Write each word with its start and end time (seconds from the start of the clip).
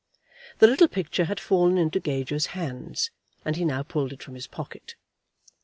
The 0.57 0.65
little 0.65 0.87
picture 0.87 1.25
had 1.25 1.39
fallen 1.39 1.77
into 1.77 1.99
Gager's 1.99 2.47
hands, 2.57 3.11
and 3.45 3.55
he 3.55 3.63
now 3.63 3.83
pulled 3.83 4.11
it 4.11 4.23
from 4.23 4.33
his 4.33 4.47
pocket. 4.47 4.95